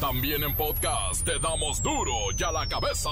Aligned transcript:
También 0.00 0.44
en 0.44 0.54
podcast 0.54 1.24
te 1.24 1.40
damos 1.40 1.82
duro 1.82 2.12
y 2.36 2.42
a 2.44 2.52
la 2.52 2.68
cabeza. 2.68 3.10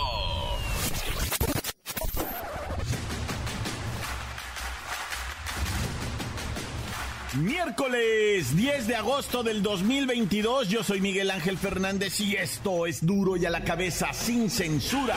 Miércoles 7.34 8.56
10 8.56 8.86
de 8.86 8.94
agosto 8.94 9.42
del 9.42 9.64
2022, 9.64 10.68
yo 10.68 10.84
soy 10.84 11.00
Miguel 11.00 11.32
Ángel 11.32 11.58
Fernández 11.58 12.20
y 12.20 12.36
esto 12.36 12.86
es 12.86 13.04
duro 13.04 13.36
y 13.36 13.44
a 13.44 13.50
la 13.50 13.64
cabeza 13.64 14.12
sin 14.12 14.48
censura. 14.48 15.16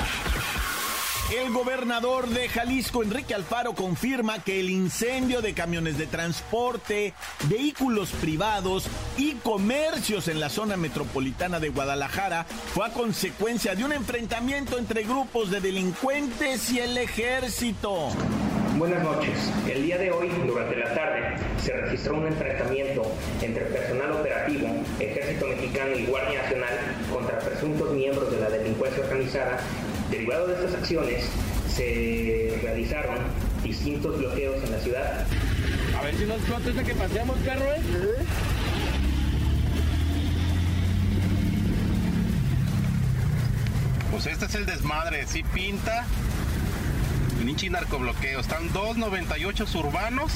El 1.31 1.53
gobernador 1.53 2.27
de 2.27 2.49
Jalisco, 2.49 3.03
Enrique 3.03 3.35
Alfaro, 3.35 3.73
confirma 3.75 4.43
que 4.43 4.59
el 4.59 4.71
incendio 4.71 5.43
de 5.43 5.53
camiones 5.53 5.99
de 5.99 6.07
transporte, 6.07 7.13
vehículos 7.47 8.09
privados 8.19 8.87
y 9.15 9.33
comercios 9.35 10.27
en 10.27 10.39
la 10.39 10.49
zona 10.49 10.75
metropolitana 10.75 11.59
de 11.59 11.69
Guadalajara 11.69 12.45
fue 12.73 12.87
a 12.87 12.93
consecuencia 12.93 13.75
de 13.75 13.85
un 13.85 13.91
enfrentamiento 13.91 14.79
entre 14.79 15.03
grupos 15.03 15.51
de 15.51 15.61
delincuentes 15.61 16.71
y 16.71 16.79
el 16.79 16.97
ejército. 16.97 18.09
Buenas 18.79 19.03
noches. 19.03 19.51
El 19.71 19.83
día 19.83 19.99
de 19.99 20.11
hoy, 20.11 20.29
durante 20.47 20.77
la 20.77 20.95
tarde, 20.95 21.35
se 21.61 21.73
registró 21.73 22.15
un 22.15 22.25
enfrentamiento 22.25 23.03
entre 23.41 23.65
personal 23.65 24.13
operativo, 24.13 24.67
Ejército 24.99 25.45
Mexicano 25.45 25.95
y 25.95 26.05
Guardia 26.05 26.41
Nacional 26.41 26.73
contra 27.13 27.37
presuntos 27.39 27.91
miembros 27.91 28.31
de 28.31 28.39
la 28.39 28.49
delincuencia 28.49 29.03
organizada 29.03 29.59
Derivado 30.09 30.47
de 30.47 30.53
estas 30.55 30.73
acciones, 30.73 31.25
se 31.67 32.59
realizaron 32.61 33.17
distintos 33.63 34.17
bloqueos 34.17 34.63
en 34.63 34.71
la 34.71 34.79
ciudad. 34.79 35.25
A 35.97 36.01
ver 36.01 36.15
si 36.15 36.25
nos 36.25 36.41
contesta 36.41 36.83
que 36.83 36.95
paseamos, 36.95 37.37
perro, 37.39 37.65
¿eh? 37.65 37.81
Pues 44.11 44.25
este 44.25 44.45
es 44.45 44.55
el 44.55 44.65
desmadre, 44.65 45.27
sí 45.27 45.43
pinta. 45.53 46.05
Nichi 47.45 47.69
narcobloqueo. 47.69 48.39
Están 48.39 48.71
dos 48.73 48.97
98 48.97 49.65
urbanos, 49.75 50.31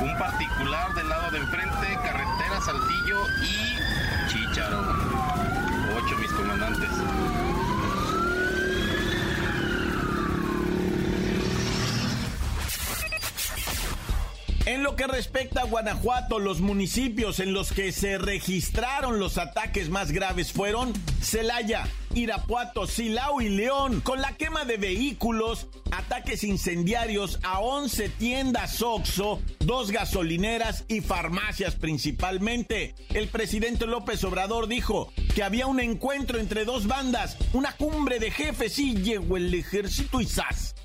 un 0.00 0.18
particular 0.18 0.94
del 0.94 1.08
lado 1.08 1.30
de 1.30 1.38
enfrente, 1.38 1.86
carretera 2.02 2.60
Saltillo 2.64 3.20
y 3.42 4.28
Chicharo. 4.28 4.80
Ocho 5.96 6.18
mis 6.18 6.32
comandantes. 6.32 6.90
En 14.66 14.82
lo 14.82 14.96
que 14.96 15.06
respecta 15.06 15.60
a 15.60 15.66
Guanajuato, 15.66 16.40
los 16.40 16.60
municipios 16.60 17.38
en 17.38 17.52
los 17.52 17.72
que 17.72 17.92
se 17.92 18.18
registraron 18.18 19.20
los 19.20 19.38
ataques 19.38 19.90
más 19.90 20.10
graves 20.10 20.52
fueron 20.52 20.92
Celaya, 21.22 21.86
Irapuato, 22.14 22.88
Silao 22.88 23.40
y 23.40 23.48
León, 23.48 24.00
con 24.00 24.20
la 24.20 24.36
quema 24.36 24.64
de 24.64 24.76
vehículos, 24.76 25.68
ataques 25.92 26.42
incendiarios 26.42 27.38
a 27.44 27.60
11 27.60 28.08
tiendas 28.08 28.82
OXO, 28.82 29.40
dos 29.60 29.92
gasolineras 29.92 30.84
y 30.88 31.00
farmacias 31.00 31.76
principalmente. 31.76 32.96
El 33.10 33.28
presidente 33.28 33.86
López 33.86 34.24
Obrador 34.24 34.66
dijo 34.66 35.12
que 35.36 35.44
había 35.44 35.68
un 35.68 35.78
encuentro 35.78 36.40
entre 36.40 36.64
dos 36.64 36.88
bandas, 36.88 37.36
una 37.52 37.70
cumbre 37.70 38.18
de 38.18 38.32
jefes 38.32 38.80
y 38.80 38.96
llegó 38.96 39.36
el 39.36 39.54
ejército 39.54 40.20
y 40.20 40.26
SAS 40.26 40.75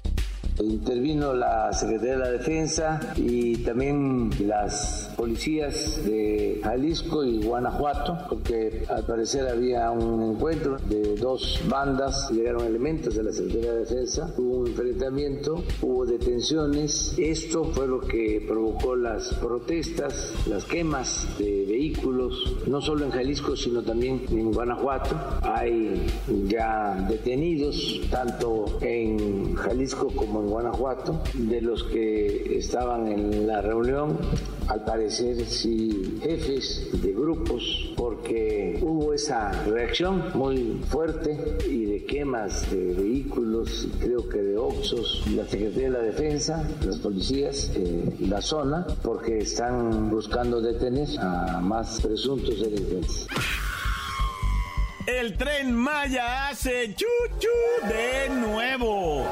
Intervino 0.63 1.33
la 1.33 1.71
Secretaría 1.73 2.13
de 2.13 2.19
la 2.19 2.31
Defensa 2.31 2.99
y 3.15 3.57
también 3.57 4.29
las 4.45 5.11
policías 5.15 6.03
de 6.05 6.59
Jalisco 6.63 7.23
y 7.23 7.43
Guanajuato, 7.43 8.17
porque 8.29 8.83
al 8.89 9.05
parecer 9.05 9.47
había 9.47 9.91
un 9.91 10.35
encuentro 10.35 10.77
de 10.89 11.15
dos 11.15 11.61
bandas, 11.69 12.29
llegaron 12.31 12.65
elementos 12.65 13.15
de 13.15 13.23
la 13.23 13.31
Secretaría 13.31 13.73
de 13.73 13.79
Defensa, 13.79 14.33
hubo 14.37 14.59
un 14.59 14.67
enfrentamiento, 14.67 15.63
hubo 15.81 16.05
detenciones, 16.05 17.15
esto 17.17 17.65
fue 17.65 17.87
lo 17.87 17.99
que 18.01 18.43
provocó 18.47 18.95
las 18.95 19.33
protestas, 19.35 20.33
las 20.47 20.65
quemas 20.65 21.27
de 21.37 21.65
vehículos, 21.67 22.57
no 22.67 22.81
solo 22.81 23.05
en 23.05 23.11
Jalisco, 23.11 23.55
sino 23.55 23.81
también 23.81 24.21
en 24.29 24.51
Guanajuato. 24.51 25.15
Hay 25.41 26.07
ya 26.47 27.05
detenidos, 27.09 28.01
tanto 28.09 28.65
en 28.81 29.55
Jalisco 29.55 30.07
como 30.15 30.41
en 30.41 30.50
Guanajuato, 30.51 31.21
de 31.33 31.61
los 31.61 31.83
que 31.85 32.57
estaban 32.57 33.07
en 33.07 33.47
la 33.47 33.61
reunión, 33.61 34.17
al 34.67 34.83
parecer 34.83 35.45
sí 35.45 36.19
jefes 36.21 36.89
de 37.01 37.13
grupos, 37.13 37.93
porque 37.95 38.77
hubo 38.81 39.13
esa 39.13 39.51
reacción 39.63 40.25
muy 40.33 40.81
fuerte 40.89 41.57
y 41.69 41.85
de 41.85 42.05
quemas 42.05 42.69
de 42.69 42.93
vehículos, 42.93 43.87
creo 44.01 44.27
que 44.27 44.41
de 44.41 44.57
Oxos, 44.57 45.23
la 45.35 45.47
Secretaría 45.47 45.83
de 45.83 45.89
la 45.89 46.01
Defensa, 46.01 46.69
las 46.85 46.97
policías, 46.97 47.71
eh, 47.75 48.13
la 48.19 48.41
zona, 48.41 48.85
porque 49.01 49.37
están 49.37 50.09
buscando 50.09 50.61
detener 50.61 51.07
a 51.19 51.61
más 51.61 52.01
presuntos 52.01 52.59
delincuentes. 52.59 53.27
El 55.07 55.37
tren 55.37 55.73
Maya 55.73 56.49
hace 56.49 56.93
chuchu 56.93 57.47
de 57.87 58.29
nuevo. 58.35 59.25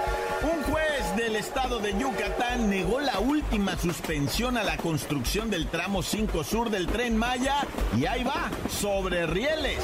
Estado 1.39 1.79
de 1.79 1.97
Yucatán 1.97 2.69
negó 2.69 2.99
la 2.99 3.17
última 3.19 3.77
suspensión 3.77 4.57
a 4.57 4.63
la 4.63 4.75
construcción 4.75 5.49
del 5.49 5.67
tramo 5.67 6.03
5 6.03 6.43
sur 6.43 6.69
del 6.69 6.85
tren 6.87 7.15
Maya 7.15 7.65
y 7.97 8.05
ahí 8.05 8.25
va, 8.25 8.51
sobre 8.69 9.25
rieles. 9.25 9.77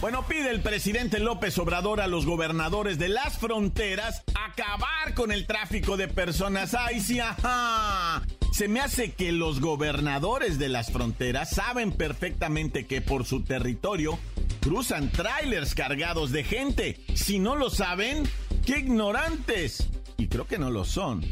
Bueno, 0.00 0.26
pide 0.26 0.48
el 0.48 0.62
presidente 0.62 1.18
López 1.18 1.58
Obrador 1.58 2.00
a 2.00 2.06
los 2.06 2.24
gobernadores 2.24 2.98
de 2.98 3.10
las 3.10 3.36
fronteras 3.36 4.24
acabar 4.34 5.12
con 5.14 5.30
el 5.30 5.46
tráfico 5.46 5.98
de 5.98 6.08
personas. 6.08 6.72
¡Ay, 6.72 7.00
sí, 7.00 7.20
ajá! 7.20 8.22
Se 8.50 8.66
me 8.66 8.80
hace 8.80 9.12
que 9.12 9.30
los 9.30 9.60
gobernadores 9.60 10.58
de 10.58 10.70
las 10.70 10.90
fronteras 10.90 11.50
saben 11.50 11.92
perfectamente 11.92 12.86
que 12.86 13.02
por 13.02 13.26
su 13.26 13.42
territorio 13.42 14.18
cruzan 14.62 15.10
trailers 15.10 15.74
cargados 15.74 16.32
de 16.32 16.44
gente. 16.44 17.00
Si 17.14 17.38
no 17.38 17.56
lo 17.56 17.68
saben, 17.68 18.22
¡qué 18.64 18.78
ignorantes! 18.78 19.90
Y 20.16 20.28
creo 20.28 20.46
que 20.46 20.58
no 20.58 20.70
lo 20.70 20.84
son. 20.84 21.24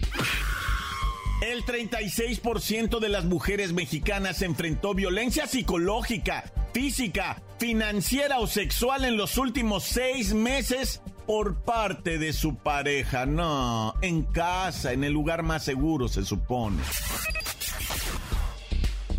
El 1.43 1.65
36% 1.65 3.01
de 3.01 3.09
las 3.09 3.25
mujeres 3.25 3.73
mexicanas 3.73 4.43
enfrentó 4.43 4.95
violencia 4.95 5.49
psicológica, 5.49 6.45
física, 6.73 7.43
financiera 7.59 8.39
o 8.39 8.47
sexual 8.47 9.05
en 9.05 9.17
los 9.17 9.39
últimos 9.39 9.83
seis 9.83 10.35
meses 10.35 11.03
por 11.27 11.57
parte 11.63 12.19
de 12.19 12.33
su 12.33 12.55
pareja. 12.55 13.27
No, 13.27 13.95
en 14.03 14.23
casa, 14.23 14.93
en 14.93 15.03
el 15.03 15.13
lugar 15.13 15.43
más 15.43 15.65
seguro, 15.65 16.07
se 16.07 16.25
supone. 16.25 16.81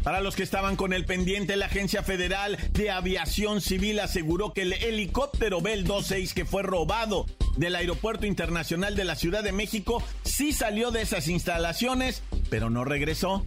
Para 0.03 0.19
los 0.19 0.35
que 0.35 0.43
estaban 0.43 0.75
con 0.75 0.91
el 0.91 1.05
pendiente, 1.05 1.55
la 1.55 1.67
Agencia 1.67 2.03
Federal 2.03 2.57
de 2.71 2.91
Aviación 2.91 3.61
Civil 3.61 4.01
aseguró 4.01 4.53
que 4.53 4.63
el 4.63 4.73
helicóptero 4.73 5.61
Bell 5.61 5.83
26 5.83 6.33
que 6.33 6.45
fue 6.45 6.61
robado 6.63 7.25
del 7.57 7.75
Aeropuerto 7.75 8.25
Internacional 8.25 8.95
de 8.95 9.03
la 9.03 9.15
Ciudad 9.15 9.43
de 9.43 9.51
México 9.51 10.03
sí 10.23 10.53
salió 10.53 10.91
de 10.91 11.01
esas 11.01 11.27
instalaciones, 11.27 12.23
pero 12.49 12.69
no 12.69 12.83
regresó. 12.83 13.43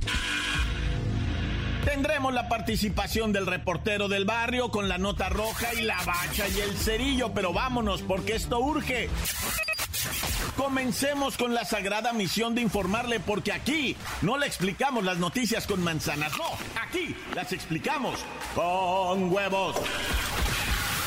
Tendremos 1.84 2.34
la 2.34 2.48
participación 2.48 3.32
del 3.32 3.46
reportero 3.46 4.08
del 4.08 4.24
barrio 4.24 4.70
con 4.70 4.88
la 4.88 4.98
nota 4.98 5.28
roja 5.28 5.72
y 5.74 5.82
la 5.82 5.96
bacha 6.02 6.48
y 6.48 6.60
el 6.60 6.76
cerillo, 6.76 7.32
pero 7.32 7.52
vámonos 7.52 8.02
porque 8.02 8.34
esto 8.34 8.58
urge. 8.58 9.08
Comencemos 10.56 11.36
con 11.36 11.54
la 11.54 11.64
sagrada 11.64 12.12
misión 12.12 12.54
de 12.54 12.62
informarle 12.62 13.20
porque 13.20 13.52
aquí 13.52 13.96
no 14.22 14.36
le 14.36 14.46
explicamos 14.46 15.04
las 15.04 15.18
noticias 15.18 15.66
con 15.66 15.82
manzanas, 15.82 16.32
no, 16.36 16.44
aquí 16.82 17.14
las 17.34 17.52
explicamos 17.52 18.18
con 18.54 19.32
huevos. 19.32 19.76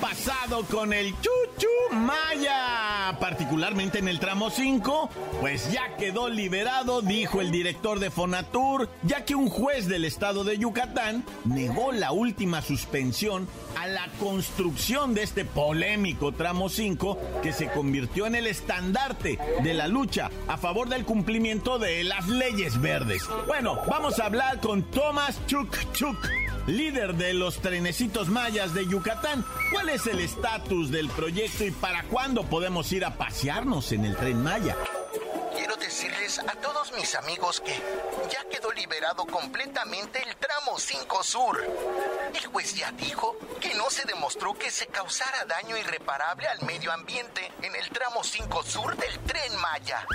Pasado 0.00 0.64
con 0.64 0.92
el 0.92 1.14
Chuchu 1.20 1.96
Maya? 1.96 3.16
Particularmente 3.18 3.98
en 3.98 4.08
el 4.08 4.20
tramo 4.20 4.50
5, 4.50 5.10
pues 5.40 5.72
ya 5.72 5.96
quedó 5.96 6.28
liberado, 6.28 7.02
dijo 7.02 7.40
el 7.40 7.50
director 7.50 7.98
de 7.98 8.10
Fonatur, 8.10 8.88
ya 9.02 9.24
que 9.24 9.34
un 9.34 9.48
juez 9.48 9.88
del 9.88 10.04
estado 10.04 10.44
de 10.44 10.58
Yucatán 10.58 11.24
negó 11.44 11.92
la 11.92 12.12
última 12.12 12.62
suspensión 12.62 13.48
a 13.78 13.86
la 13.86 14.08
construcción 14.20 15.14
de 15.14 15.22
este 15.22 15.44
polémico 15.44 16.32
tramo 16.32 16.68
5 16.68 17.18
que 17.42 17.52
se 17.52 17.68
convirtió 17.68 18.26
en 18.26 18.34
el 18.34 18.46
estandarte 18.46 19.38
de 19.62 19.74
la 19.74 19.88
lucha 19.88 20.30
a 20.46 20.58
favor 20.58 20.88
del 20.88 21.04
cumplimiento 21.04 21.78
de 21.78 22.04
las 22.04 22.28
leyes 22.28 22.80
verdes. 22.80 23.22
Bueno, 23.46 23.78
vamos 23.88 24.18
a 24.20 24.26
hablar 24.26 24.60
con 24.60 24.82
Tomás 24.82 25.38
Chuk 25.46 25.76
Chuk 25.92 26.16
líder 26.68 27.14
de 27.14 27.32
los 27.34 27.60
trenecitos 27.60 28.28
mayas 28.28 28.74
de 28.74 28.86
Yucatán. 28.86 29.44
¿Cuál 29.72 29.88
es 29.88 30.06
el 30.06 30.20
estatus 30.20 30.90
del 30.90 31.08
proyecto 31.08 31.64
y 31.64 31.70
para 31.70 32.02
cuándo 32.04 32.44
podemos 32.44 32.92
ir 32.92 33.04
a 33.04 33.16
pasearnos 33.16 33.92
en 33.92 34.04
el 34.04 34.16
tren 34.16 34.42
maya? 34.42 34.76
Quiero 35.56 35.76
decirles 35.76 36.38
a 36.38 36.52
todos 36.60 36.92
mis 36.92 37.14
amigos 37.14 37.60
que 37.60 37.72
ya 38.30 38.44
quedó 38.50 38.70
liberado 38.72 39.26
completamente 39.26 40.22
el 40.22 40.36
tramo 40.36 40.78
5 40.78 41.22
Sur. 41.22 41.64
El 42.34 42.46
juez 42.46 42.74
ya 42.74 42.92
dijo 42.92 43.36
que 43.60 43.74
no 43.74 43.88
se 43.90 44.04
demostró 44.04 44.54
que 44.54 44.70
se 44.70 44.86
causara 44.86 45.44
daño 45.46 45.76
irreparable 45.76 46.46
al 46.46 46.62
medio 46.62 46.92
ambiente 46.92 47.50
en 47.62 47.74
el 47.74 47.88
tramo 47.90 48.22
5 48.22 48.62
Sur 48.62 48.96
del 48.96 49.18
tren 49.20 49.56
Maya. 49.60 50.06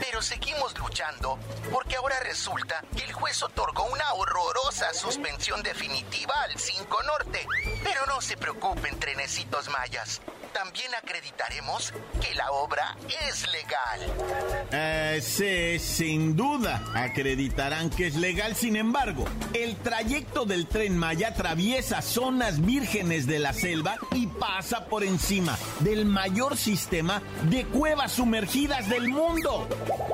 Pero 0.00 0.22
seguimos 0.22 0.76
luchando 0.78 1.38
porque 1.72 1.96
ahora 1.96 2.18
resulta 2.20 2.82
que 2.96 3.04
el 3.04 3.12
juez 3.12 3.42
otorgó 3.42 3.84
una 3.84 4.12
horrorosa 4.14 4.92
suspensión 4.94 5.62
definitiva 5.62 6.34
al 6.42 6.58
5 6.58 7.02
Norte. 7.02 7.46
Pero 7.82 8.06
no 8.06 8.20
se 8.20 8.36
preocupen, 8.36 8.98
trenecitos 8.98 9.68
mayas. 9.68 10.20
También 10.56 10.94
acreditaremos 10.94 11.92
que 12.18 12.34
la 12.34 12.50
obra 12.50 12.96
es 13.28 13.46
legal. 13.52 14.00
Eh, 14.72 15.20
sí, 15.22 15.78
sin 15.78 16.34
duda, 16.34 16.82
acreditarán 16.94 17.90
que 17.90 18.06
es 18.06 18.14
legal. 18.14 18.56
Sin 18.56 18.74
embargo, 18.76 19.26
el 19.52 19.76
trayecto 19.76 20.46
del 20.46 20.66
tren 20.66 20.96
Maya 20.96 21.28
atraviesa 21.28 22.00
zonas 22.00 22.64
vírgenes 22.64 23.26
de 23.26 23.38
la 23.38 23.52
selva 23.52 23.96
y 24.12 24.28
pasa 24.28 24.86
por 24.86 25.04
encima 25.04 25.58
del 25.80 26.06
mayor 26.06 26.56
sistema 26.56 27.20
de 27.50 27.66
cuevas 27.66 28.12
sumergidas 28.12 28.88
del 28.88 29.08
mundo. 29.08 29.68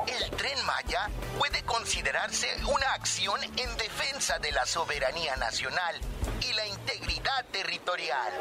El 0.07 0.29
tren 0.35 0.57
Maya 0.65 1.09
puede 1.39 1.63
considerarse 1.63 2.47
una 2.67 2.91
acción 2.95 3.41
en 3.43 3.77
defensa 3.77 4.39
de 4.39 4.51
la 4.51 4.65
soberanía 4.65 5.37
nacional 5.37 5.95
y 6.41 6.53
la 6.53 6.67
integridad 6.67 7.45
territorial. 7.51 8.33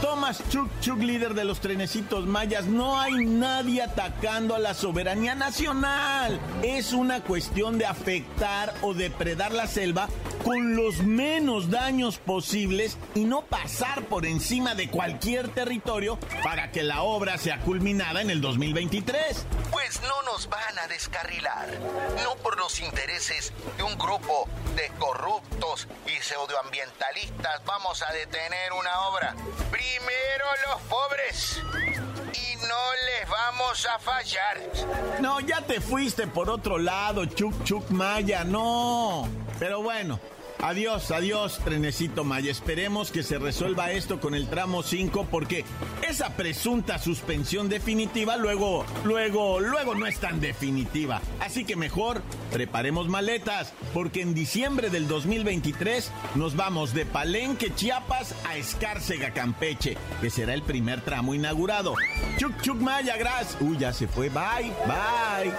Thomas 0.00 0.42
Chuk 0.48 0.68
Chuk, 0.80 0.98
líder 1.00 1.33
de 1.34 1.44
los 1.44 1.60
trenecitos 1.60 2.26
mayas, 2.26 2.66
no 2.66 2.98
hay 2.98 3.26
nadie 3.26 3.82
atacando 3.82 4.54
a 4.54 4.58
la 4.58 4.74
soberanía 4.74 5.34
nacional. 5.34 6.40
Es 6.62 6.92
una 6.92 7.20
cuestión 7.22 7.78
de 7.78 7.86
afectar 7.86 8.72
o 8.82 8.94
depredar 8.94 9.52
la 9.52 9.66
selva 9.66 10.08
con 10.44 10.76
los 10.76 11.02
menos 11.02 11.70
daños 11.70 12.18
posibles 12.18 12.98
y 13.14 13.24
no 13.24 13.42
pasar 13.42 14.04
por 14.04 14.26
encima 14.26 14.74
de 14.74 14.88
cualquier 14.90 15.48
territorio 15.48 16.18
para 16.42 16.70
que 16.70 16.82
la 16.82 17.02
obra 17.02 17.38
sea 17.38 17.60
culminada 17.60 18.20
en 18.20 18.30
el 18.30 18.40
2023. 18.40 19.46
Pues 19.70 20.00
no 20.02 20.22
nos 20.30 20.48
van 20.48 20.78
a 20.78 20.86
descarrilar, 20.86 21.68
no 22.22 22.36
por 22.42 22.58
los 22.58 22.80
intereses 22.80 23.52
de 23.76 23.82
un 23.82 23.96
grupo 23.98 24.48
de 24.74 24.90
corruptos 24.98 25.86
y 26.06 26.20
pseudoambientalistas 26.22 27.64
vamos 27.64 28.02
a 28.02 28.12
detener 28.12 28.72
una 28.72 29.08
obra. 29.08 29.34
Primero 29.70 30.44
los 30.68 30.82
pobres 30.82 31.60
y 32.32 32.56
no 32.56 32.84
les 33.06 33.28
vamos 33.28 33.86
a 33.86 33.98
fallar. 33.98 34.60
No, 35.20 35.40
ya 35.40 35.60
te 35.60 35.80
fuiste 35.80 36.26
por 36.26 36.50
otro 36.50 36.78
lado, 36.78 37.24
Chuk 37.26 37.64
Chuk 37.64 37.90
Maya, 37.90 38.44
no. 38.44 39.28
Pero 39.58 39.82
bueno, 39.82 40.18
Adiós, 40.64 41.10
adiós, 41.10 41.60
trenecito 41.62 42.24
Maya. 42.24 42.50
Esperemos 42.50 43.10
que 43.10 43.22
se 43.22 43.36
resuelva 43.36 43.92
esto 43.92 44.18
con 44.18 44.34
el 44.34 44.48
tramo 44.48 44.82
5 44.82 45.26
porque 45.30 45.62
esa 46.08 46.30
presunta 46.36 46.98
suspensión 46.98 47.68
definitiva 47.68 48.38
luego, 48.38 48.86
luego, 49.04 49.60
luego 49.60 49.94
no 49.94 50.06
es 50.06 50.18
tan 50.20 50.40
definitiva. 50.40 51.20
Así 51.38 51.66
que 51.66 51.76
mejor 51.76 52.22
preparemos 52.50 53.08
maletas 53.08 53.74
porque 53.92 54.22
en 54.22 54.32
diciembre 54.32 54.88
del 54.88 55.06
2023 55.06 56.10
nos 56.34 56.56
vamos 56.56 56.94
de 56.94 57.04
Palenque, 57.04 57.74
Chiapas 57.74 58.34
a 58.48 58.56
Escárcega, 58.56 59.34
Campeche, 59.34 59.98
que 60.22 60.30
será 60.30 60.54
el 60.54 60.62
primer 60.62 61.02
tramo 61.02 61.34
inaugurado. 61.34 61.94
Chuk 62.38 62.62
Chuk 62.62 62.80
Maya, 62.80 63.18
gracias. 63.18 63.58
Uy, 63.60 63.76
ya 63.76 63.92
se 63.92 64.08
fue. 64.08 64.30
Bye, 64.30 64.72
bye. 64.86 65.52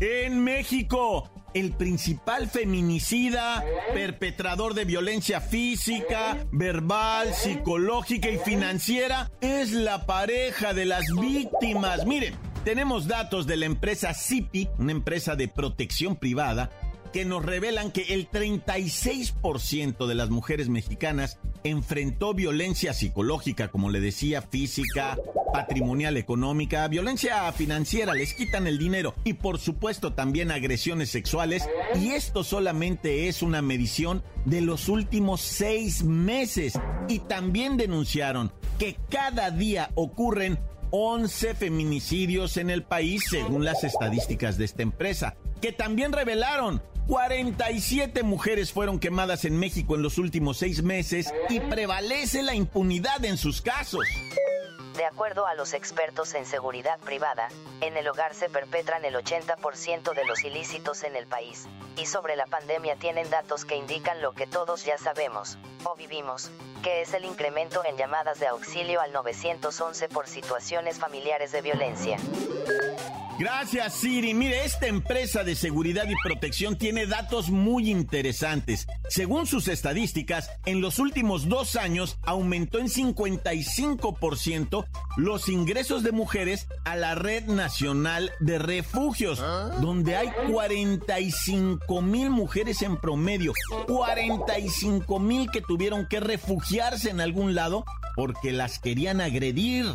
En 0.00 0.42
México, 0.42 1.30
el 1.52 1.72
principal 1.72 2.48
feminicida, 2.48 3.64
perpetrador 3.92 4.74
de 4.74 4.84
violencia 4.84 5.40
física, 5.40 6.46
verbal, 6.52 7.34
psicológica 7.34 8.30
y 8.30 8.38
financiera 8.38 9.30
es 9.40 9.72
la 9.72 10.06
pareja 10.06 10.72
de 10.72 10.86
las 10.86 11.04
víctimas. 11.20 12.06
Miren, 12.06 12.34
tenemos 12.64 13.08
datos 13.08 13.46
de 13.46 13.56
la 13.56 13.66
empresa 13.66 14.14
CIPI, 14.14 14.68
una 14.78 14.92
empresa 14.92 15.36
de 15.36 15.48
protección 15.48 16.16
privada, 16.16 16.70
que 17.12 17.24
nos 17.24 17.44
revelan 17.44 17.90
que 17.90 18.14
el 18.14 18.30
36% 18.30 20.06
de 20.06 20.14
las 20.14 20.30
mujeres 20.30 20.68
mexicanas 20.68 21.38
enfrentó 21.64 22.34
violencia 22.34 22.92
psicológica, 22.92 23.68
como 23.68 23.90
le 23.90 24.00
decía, 24.00 24.42
física, 24.42 25.18
patrimonial, 25.52 26.16
económica, 26.16 26.86
violencia 26.88 27.50
financiera, 27.52 28.14
les 28.14 28.34
quitan 28.34 28.66
el 28.66 28.78
dinero 28.78 29.14
y 29.24 29.34
por 29.34 29.58
supuesto 29.58 30.12
también 30.12 30.50
agresiones 30.50 31.10
sexuales. 31.10 31.68
Y 31.96 32.10
esto 32.10 32.44
solamente 32.44 33.28
es 33.28 33.42
una 33.42 33.62
medición 33.62 34.22
de 34.44 34.60
los 34.60 34.88
últimos 34.88 35.40
seis 35.40 36.02
meses. 36.02 36.78
Y 37.08 37.20
también 37.20 37.76
denunciaron 37.76 38.52
que 38.78 38.96
cada 39.10 39.50
día 39.50 39.90
ocurren 39.94 40.58
11 40.90 41.54
feminicidios 41.54 42.56
en 42.56 42.70
el 42.70 42.82
país 42.82 43.24
según 43.28 43.64
las 43.64 43.84
estadísticas 43.84 44.58
de 44.58 44.64
esta 44.64 44.82
empresa, 44.82 45.36
que 45.60 45.72
también 45.72 46.12
revelaron 46.12 46.82
47 47.10 48.22
mujeres 48.22 48.72
fueron 48.72 49.00
quemadas 49.00 49.44
en 49.44 49.58
México 49.58 49.96
en 49.96 50.02
los 50.02 50.16
últimos 50.16 50.58
seis 50.58 50.84
meses 50.84 51.34
y 51.48 51.58
prevalece 51.58 52.40
la 52.40 52.54
impunidad 52.54 53.24
en 53.24 53.36
sus 53.36 53.60
casos. 53.60 54.06
De 54.96 55.04
acuerdo 55.04 55.44
a 55.44 55.54
los 55.54 55.74
expertos 55.74 56.34
en 56.34 56.46
seguridad 56.46 57.00
privada, 57.00 57.48
en 57.80 57.96
el 57.96 58.06
hogar 58.06 58.32
se 58.32 58.48
perpetran 58.48 59.04
el 59.04 59.16
80% 59.16 60.14
de 60.14 60.24
los 60.24 60.44
ilícitos 60.44 61.02
en 61.02 61.16
el 61.16 61.26
país, 61.26 61.66
y 61.96 62.06
sobre 62.06 62.36
la 62.36 62.46
pandemia 62.46 62.94
tienen 62.94 63.28
datos 63.28 63.64
que 63.64 63.74
indican 63.74 64.22
lo 64.22 64.32
que 64.32 64.46
todos 64.46 64.84
ya 64.84 64.96
sabemos, 64.96 65.58
o 65.82 65.96
vivimos, 65.96 66.52
que 66.84 67.02
es 67.02 67.12
el 67.12 67.24
incremento 67.24 67.84
en 67.84 67.96
llamadas 67.96 68.38
de 68.38 68.46
auxilio 68.46 69.00
al 69.00 69.12
911 69.12 70.08
por 70.10 70.28
situaciones 70.28 71.00
familiares 71.00 71.50
de 71.50 71.60
violencia. 71.60 72.18
Gracias, 73.40 73.94
Siri. 73.94 74.34
Mire, 74.34 74.66
esta 74.66 74.86
empresa 74.86 75.44
de 75.44 75.54
seguridad 75.54 76.06
y 76.06 76.14
protección 76.22 76.76
tiene 76.76 77.06
datos 77.06 77.48
muy 77.48 77.90
interesantes. 77.90 78.86
Según 79.08 79.46
sus 79.46 79.66
estadísticas, 79.68 80.50
en 80.66 80.82
los 80.82 80.98
últimos 80.98 81.48
dos 81.48 81.74
años 81.76 82.18
aumentó 82.26 82.78
en 82.78 82.88
55% 82.88 84.84
los 85.16 85.48
ingresos 85.48 86.02
de 86.02 86.12
mujeres 86.12 86.68
a 86.84 86.96
la 86.96 87.14
Red 87.14 87.46
Nacional 87.46 88.30
de 88.40 88.58
Refugios, 88.58 89.42
donde 89.80 90.16
hay 90.16 90.28
45 90.52 92.02
mil 92.02 92.28
mujeres 92.28 92.82
en 92.82 92.98
promedio. 92.98 93.54
45 93.86 95.18
mil 95.18 95.50
que 95.50 95.62
tuvieron 95.62 96.06
que 96.06 96.20
refugiarse 96.20 97.08
en 97.08 97.22
algún 97.22 97.54
lado 97.54 97.86
porque 98.16 98.52
las 98.52 98.78
querían 98.78 99.22
agredir. 99.22 99.86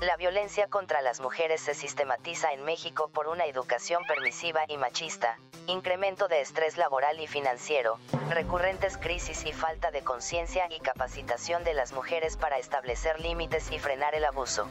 La 0.00 0.16
violencia 0.16 0.66
contra 0.66 1.02
las 1.02 1.20
mujeres 1.20 1.60
se 1.60 1.74
sistematiza 1.74 2.54
en 2.54 2.64
México 2.64 3.10
por 3.12 3.28
una 3.28 3.44
educación 3.44 4.02
permisiva 4.08 4.62
y 4.66 4.78
machista, 4.78 5.38
incremento 5.66 6.26
de 6.26 6.40
estrés 6.40 6.78
laboral 6.78 7.20
y 7.20 7.26
financiero, 7.26 7.98
recurrentes 8.30 8.96
crisis 8.96 9.44
y 9.44 9.52
falta 9.52 9.90
de 9.90 10.00
conciencia 10.00 10.66
y 10.70 10.80
capacitación 10.80 11.64
de 11.64 11.74
las 11.74 11.92
mujeres 11.92 12.38
para 12.38 12.56
establecer 12.56 13.20
límites 13.20 13.70
y 13.72 13.78
frenar 13.78 14.14
el 14.14 14.24
abuso. 14.24 14.66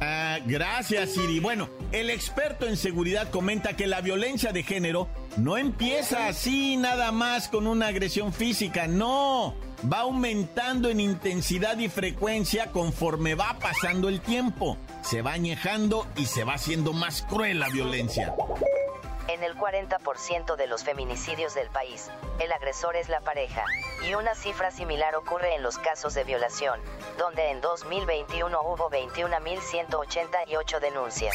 Ah, 0.00 0.38
gracias, 0.44 1.10
Siri. 1.10 1.40
Bueno, 1.40 1.68
el 1.92 2.10
experto 2.10 2.66
en 2.66 2.76
seguridad 2.76 3.30
comenta 3.30 3.76
que 3.76 3.86
la 3.86 4.00
violencia 4.00 4.52
de 4.52 4.62
género 4.62 5.08
no 5.36 5.56
empieza 5.56 6.28
así 6.28 6.76
nada 6.76 7.12
más 7.12 7.48
con 7.48 7.66
una 7.66 7.88
agresión 7.88 8.32
física, 8.32 8.86
no 8.86 9.54
va 9.90 10.00
aumentando 10.00 10.90
en 10.90 11.00
intensidad 11.00 11.78
y 11.78 11.88
frecuencia 11.88 12.72
conforme 12.72 13.34
va 13.34 13.58
pasando 13.58 14.08
el 14.08 14.20
tiempo. 14.20 14.76
Se 15.02 15.22
va 15.22 15.32
añejando 15.32 16.06
y 16.16 16.26
se 16.26 16.44
va 16.44 16.54
haciendo 16.54 16.92
más 16.92 17.22
cruel 17.22 17.60
la 17.60 17.68
violencia. 17.68 18.34
En 19.36 19.44
el 19.44 19.54
40% 19.54 20.56
de 20.56 20.66
los 20.66 20.82
feminicidios 20.82 21.54
del 21.54 21.68
país, 21.68 22.10
el 22.40 22.50
agresor 22.52 22.96
es 22.96 23.10
la 23.10 23.20
pareja, 23.20 23.66
y 24.08 24.14
una 24.14 24.34
cifra 24.34 24.70
similar 24.70 25.14
ocurre 25.14 25.54
en 25.54 25.62
los 25.62 25.76
casos 25.76 26.14
de 26.14 26.24
violación, 26.24 26.80
donde 27.18 27.50
en 27.50 27.60
2021 27.60 28.58
hubo 28.62 28.88
21.188 28.90 30.80
denuncias. 30.80 31.34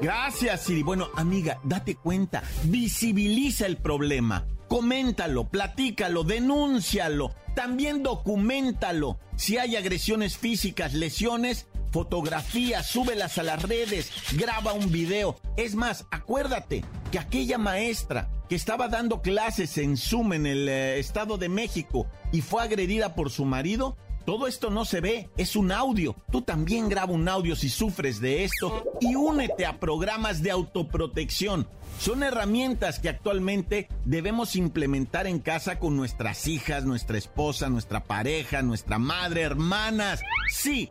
Gracias, 0.00 0.62
Siri. 0.62 0.84
Bueno, 0.84 1.08
amiga, 1.16 1.58
date 1.64 1.96
cuenta, 1.96 2.44
visibiliza 2.62 3.66
el 3.66 3.78
problema, 3.78 4.46
coméntalo, 4.68 5.48
platícalo, 5.48 6.22
denúncialo, 6.22 7.34
también 7.56 8.04
documentalo. 8.04 9.18
Si 9.34 9.58
hay 9.58 9.74
agresiones 9.74 10.38
físicas, 10.38 10.94
lesiones, 10.94 11.66
fotografías, 11.94 12.88
súbelas 12.88 13.38
a 13.38 13.44
las 13.44 13.62
redes, 13.62 14.10
graba 14.32 14.72
un 14.72 14.90
video. 14.90 15.36
Es 15.56 15.76
más, 15.76 16.06
acuérdate 16.10 16.84
que 17.12 17.20
aquella 17.20 17.56
maestra 17.56 18.28
que 18.48 18.56
estaba 18.56 18.88
dando 18.88 19.22
clases 19.22 19.78
en 19.78 19.96
Zoom 19.96 20.32
en 20.32 20.44
el 20.44 20.68
eh, 20.68 20.98
Estado 20.98 21.38
de 21.38 21.48
México 21.48 22.08
y 22.32 22.40
fue 22.40 22.64
agredida 22.64 23.14
por 23.14 23.30
su 23.30 23.44
marido, 23.44 23.96
todo 24.26 24.48
esto 24.48 24.70
no 24.70 24.84
se 24.84 25.00
ve, 25.00 25.30
es 25.36 25.54
un 25.54 25.70
audio. 25.70 26.16
Tú 26.32 26.42
también 26.42 26.88
graba 26.88 27.12
un 27.12 27.28
audio 27.28 27.54
si 27.54 27.68
sufres 27.68 28.20
de 28.20 28.42
esto 28.42 28.82
y 29.00 29.14
únete 29.14 29.64
a 29.64 29.78
programas 29.78 30.42
de 30.42 30.50
autoprotección. 30.50 31.68
Son 32.00 32.24
herramientas 32.24 32.98
que 32.98 33.08
actualmente 33.08 33.86
debemos 34.04 34.56
implementar 34.56 35.28
en 35.28 35.38
casa 35.38 35.78
con 35.78 35.96
nuestras 35.96 36.48
hijas, 36.48 36.84
nuestra 36.84 37.18
esposa, 37.18 37.68
nuestra 37.68 38.02
pareja, 38.02 38.62
nuestra 38.62 38.98
madre, 38.98 39.42
hermanas. 39.42 40.22
Sí, 40.50 40.90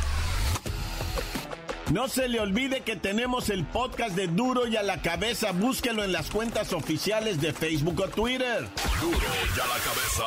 No 1.91 2.07
se 2.07 2.29
le 2.29 2.39
olvide 2.39 2.81
que 2.81 2.95
tenemos 2.95 3.49
el 3.49 3.65
podcast 3.65 4.15
de 4.15 4.27
Duro 4.27 4.65
y 4.65 4.77
a 4.77 4.83
la 4.83 5.01
cabeza. 5.01 5.51
Búsquelo 5.51 6.05
en 6.05 6.13
las 6.13 6.31
cuentas 6.31 6.71
oficiales 6.71 7.41
de 7.41 7.51
Facebook 7.51 7.99
o 7.99 8.07
Twitter. 8.07 8.65
Duro 9.01 9.17
y 9.17 9.59
a 9.59 9.67
la 9.67 9.77
cabeza. 9.83 10.23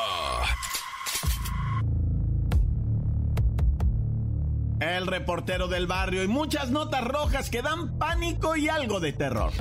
El 4.81 5.07
reportero 5.07 5.67
del 5.67 5.87
barrio 5.87 6.23
y 6.23 6.29
muchas 6.29 6.71
notas 6.71 7.03
rojas 7.03 7.49
que 7.49 7.63
dan 7.63 7.97
pánico 7.97 8.57
y 8.57 8.69
algo 8.69 9.01
de 9.01 9.15
terror. 9.15 9.53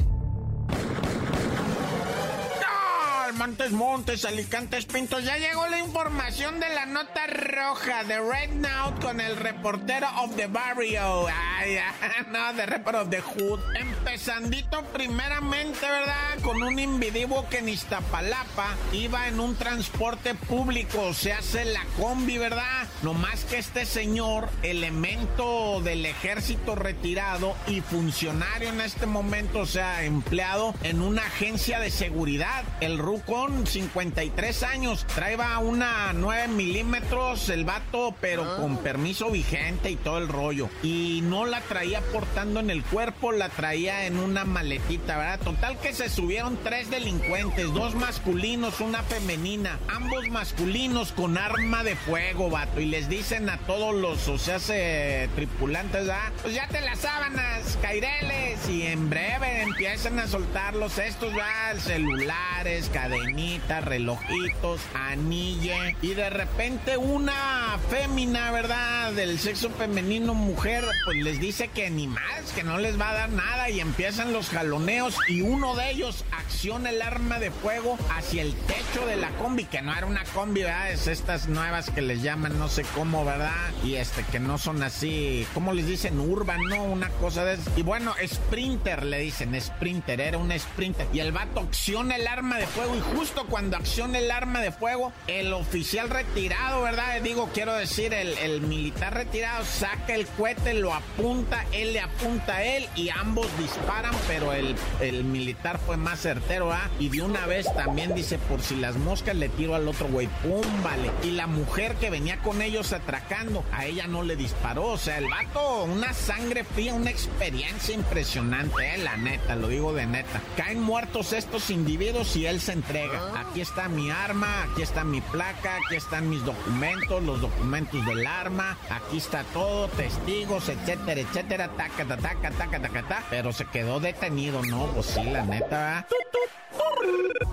Montes, 3.44 3.72
Montes, 3.72 4.24
Alicantes, 4.24 4.86
Pintos. 4.86 5.26
Ya 5.26 5.38
llegó 5.38 5.68
la 5.68 5.78
información 5.80 6.62
de 6.62 6.70
la 6.70 6.86
nota 6.86 7.28
roja 7.28 8.06
de 8.06 8.18
Red 8.18 8.52
Now 8.54 8.98
con 9.02 9.20
el 9.20 9.36
reportero 9.36 10.08
of 10.22 10.34
the 10.38 10.48
barrio. 10.48 11.28
Ay, 11.28 11.78
no, 12.32 12.54
de 12.54 12.66
Report 12.66 12.96
of 12.96 13.10
Hood. 13.36 13.60
Empezandito 13.76 14.86
primeramente, 14.94 15.82
¿verdad? 15.82 16.40
Con 16.42 16.64
un 16.64 16.80
individuo 16.80 17.46
que 17.50 17.58
en 17.58 17.68
Iztapalapa 17.68 18.78
iba 18.94 19.28
en 19.28 19.42
un 19.42 19.56
transporte 19.56 20.36
público. 20.36 21.14
Se 21.14 21.34
hace 21.34 21.66
la 21.66 21.84
combi, 22.00 22.38
¿verdad? 22.38 22.88
No 23.02 23.14
más 23.14 23.44
que 23.44 23.58
este 23.58 23.86
señor, 23.86 24.50
elemento 24.62 25.82
del 25.82 26.06
ejército 26.06 26.76
retirado 26.76 27.58
y 27.68 27.82
funcionario 27.82 28.70
en 28.70 28.80
este 28.80 29.06
momento, 29.06 29.60
o 29.60 29.66
sea, 29.66 30.06
empleado 30.06 30.74
en 30.84 31.02
una 31.02 31.24
agencia 31.24 31.82
de 31.82 31.92
seguridad. 31.92 32.64
El 32.80 32.98
RUC 32.98 33.33
con 33.34 33.66
53 33.66 34.62
años. 34.62 35.08
Traeba 35.16 35.58
una 35.58 36.14
9 36.14 36.50
milímetros 36.50 37.50
el 37.50 37.66
vato, 37.66 38.14
pero 38.22 38.44
Ah. 38.44 38.58
con 38.58 38.78
permiso 38.78 39.32
vigente 39.32 39.90
y 39.90 39.96
todo 39.96 40.20
el 40.20 40.28
rollo. 40.28 40.70
Y 40.84 41.22
no 41.24 41.48
la 41.48 41.62
traía 41.62 42.02
portando 42.14 42.60
en 42.60 42.70
el 42.70 42.84
cuerpo, 42.84 43.32
la 43.32 43.50
traía 43.50 44.06
en 44.06 44.20
una 44.20 44.46
maletita, 44.46 45.18
¿verdad? 45.18 45.40
Total 45.40 45.80
que 45.80 45.94
se 45.94 46.10
subieron 46.10 46.60
tres 46.64 46.92
delincuentes, 46.92 47.74
dos 47.74 47.96
masculinos, 47.96 48.80
una 48.82 49.02
femenina. 49.02 49.80
Ambos 49.88 50.30
masculinos 50.30 51.12
con 51.12 51.36
arma 51.40 51.84
de 51.84 51.96
fuego, 51.96 52.52
vato. 52.52 52.80
Y 52.82 52.86
les 52.86 53.10
dicen 53.10 53.50
a 53.50 53.58
todos 53.58 53.96
los, 53.96 54.28
o 54.28 54.38
sea, 54.38 54.60
se, 54.60 55.28
tripulantes, 55.36 56.02
¿verdad? 56.06 56.32
Pues 56.44 56.54
ya 56.54 56.68
te 56.68 56.82
las 56.82 57.00
sábanas, 57.00 57.80
caireles. 57.82 58.70
Y 58.70 58.84
en 58.84 59.10
breve 59.10 59.64
empiezan 59.64 60.20
a 60.20 60.28
soltarlos 60.28 61.00
estos, 61.00 61.34
¿verdad? 61.34 61.78
Celulares, 61.80 62.92
cadenitas, 63.24 63.86
relojitos, 63.86 64.82
anille. 64.94 65.96
Y 66.02 66.14
de 66.14 66.30
repente 66.30 66.98
una 66.98 67.78
fémina, 67.90 68.52
¿verdad? 68.52 69.14
Del 69.14 69.40
sexo 69.40 69.70
femenino, 69.70 70.34
mujer, 70.34 70.86
pues 71.06 71.18
les 71.18 71.40
dice 71.40 71.70
que 71.70 71.90
ni 71.90 72.08
más, 72.08 72.52
que 72.56 72.64
no 72.64 72.78
les 72.78 73.00
va 73.00 73.10
a 73.10 73.14
dar 73.14 73.30
nada. 73.30 73.70
Y 73.70 73.80
empiezan 73.80 74.34
los 74.34 74.50
jaloneos. 74.50 75.18
Y 75.28 75.42
uno 75.42 75.76
de 75.76 75.92
ellos 75.92 76.26
acciona 76.32 76.90
el 76.90 77.02
arma 77.02 77.40
de 77.40 77.52
fuego 77.52 77.98
hacia 78.16 78.42
el 78.42 78.54
techo 78.54 79.06
de 79.06 79.16
la 79.16 79.30
combi, 79.32 79.66
que 79.66 79.82
no 79.82 79.96
era 79.96 80.06
una 80.06 80.24
combi, 80.26 80.64
¿verdad? 80.64 80.92
Es 80.92 81.08
estas 81.08 81.48
nuevas 81.48 81.90
que 81.90 82.02
les 82.02 82.22
llaman 82.22 82.60
no 82.60 82.68
sé 82.68 82.84
cómo, 82.96 83.26
¿verdad? 83.26 83.52
Y 83.84 83.96
este, 83.96 84.24
que 84.32 84.40
no 84.40 84.58
son 84.58 84.84
así, 84.84 85.48
¿cómo 85.54 85.74
les 85.74 85.88
dicen? 85.88 86.20
Urban, 86.20 86.62
¿no? 86.70 86.84
Una 86.84 87.10
cosa 87.10 87.46
de 87.46 87.56
esas. 87.56 87.78
Y 87.78 87.84
bueno, 87.84 88.14
Sprinter 88.26 89.04
le 89.04 89.20
dicen, 89.20 89.60
Sprinter, 89.60 90.20
era 90.20 90.38
un 90.38 90.58
Sprinter. 90.58 91.08
Y 91.14 91.20
el 91.20 91.32
vato 91.32 91.62
acciona 91.62 92.16
el 92.16 92.28
arma 92.28 92.58
de 92.58 92.68
fuego 92.68 92.96
y 92.96 93.13
justo 93.16 93.46
cuando 93.48 93.78
acciona 93.78 94.20
el 94.20 94.32
arma 94.32 94.62
de 94.62 94.72
fuego, 94.72 95.14
el 95.28 95.54
oficial 95.54 96.10
retirado, 96.10 96.82
¿verdad? 96.82 97.22
Digo, 97.22 97.50
quiero 97.54 97.74
decir, 97.74 98.14
el, 98.14 98.62
militar 98.62 99.14
retirado 99.14 99.66
saca 99.66 100.16
el 100.16 100.26
cohete, 100.28 100.74
lo 100.74 100.94
apunta, 100.94 101.66
él 101.72 101.94
le 101.94 102.00
apunta 102.00 102.58
a 102.58 102.64
él 102.64 102.88
y 102.96 103.10
ambos 103.10 103.48
disparan, 103.58 104.14
pero 104.28 104.54
el, 104.54 104.76
el 105.02 105.24
militar 105.24 105.80
fue 105.80 105.98
más 105.98 106.22
certero, 106.22 106.72
¿ah? 106.72 106.90
Y 107.00 107.10
de 107.10 107.22
una 107.22 107.46
vez 107.46 107.74
también 107.74 108.16
dice, 108.16 108.38
por 108.38 108.62
si 108.62 108.76
las 108.76 108.96
moscas 108.96 109.36
le 109.36 109.50
tiro 109.50 109.76
al 109.76 109.88
otro 109.88 110.08
güey, 110.08 110.28
¡pum! 110.42 110.64
Vale. 110.84 111.12
Y 111.24 111.32
la 111.32 111.48
mujer 111.48 111.96
que 111.96 112.10
venía 112.10 112.38
con 112.38 112.62
ellos 112.62 112.94
atracando, 112.94 113.64
a 113.72 113.86
ella 113.86 114.08
no 114.08 114.24
le 114.24 114.36
disparó, 114.36 114.88
o 114.88 114.98
sea, 114.98 115.18
el 115.18 115.28
vato, 115.28 115.84
una 115.84 116.14
sangre 116.14 116.64
fría, 116.64 116.94
una 116.94 117.10
experiencia 117.10 117.94
impresionante, 117.94 118.96
¿eh? 118.96 118.98
La 118.98 119.18
neta, 119.18 119.56
lo 119.56 119.68
digo 119.68 119.94
de 119.94 120.06
neta. 120.06 120.42
Caen 120.58 120.82
muertos 120.82 121.34
estos 121.34 121.70
individuos 121.70 122.36
y 122.36 122.46
él 122.46 122.62
se 122.62 122.74
entrega. 122.74 122.93
Aquí 123.36 123.62
está 123.62 123.88
mi 123.88 124.12
arma, 124.12 124.64
aquí 124.64 124.84
está 124.84 125.04
mi 125.04 125.22
placa, 125.22 125.78
aquí 125.78 125.96
están 125.96 126.30
mis 126.30 126.44
documentos, 126.46 127.24
los 127.24 127.42
documentos 127.42 128.06
del 128.06 128.26
arma, 128.28 128.78
aquí 128.90 129.18
está 129.18 129.44
todo, 129.46 129.88
testigos, 129.90 130.70
etcétera, 130.70 131.22
etcétera, 131.22 131.70
taca, 131.70 132.06
taca, 132.06 132.18
taca, 132.18 132.52
taca, 132.52 132.80
taca, 132.82 133.04
taca. 133.04 133.24
Pero 133.30 133.52
se 133.52 133.66
quedó 133.66 134.00
detenido, 134.00 134.62
¿no? 134.64 134.88
Pues 134.88 135.08
sí, 135.08 135.24
la 135.24 135.44
neta. 135.44 136.06